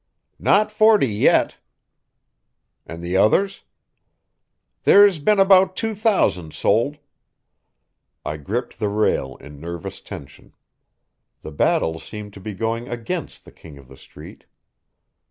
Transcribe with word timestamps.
"Not 0.39 0.71
forty 0.71 1.05
yet." 1.05 1.57
"And 2.87 3.03
the 3.03 3.15
others?" 3.17 3.61
"There's 4.81 5.19
been 5.19 5.37
about 5.37 5.75
two 5.75 5.93
thousand 5.93 6.53
sold." 6.55 6.97
I 8.25 8.37
gripped 8.37 8.79
the 8.79 8.89
rail 8.89 9.35
in 9.37 9.59
nervous 9.59 10.01
tension. 10.01 10.55
The 11.43 11.51
battle 11.51 11.99
seemed 11.99 12.33
to 12.33 12.39
be 12.41 12.55
going 12.55 12.87
against 12.87 13.45
the 13.45 13.51
King 13.51 13.77
of 13.77 13.87
the 13.89 13.95
Street. 13.95 14.45